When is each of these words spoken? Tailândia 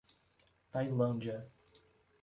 Tailândia 0.71 1.47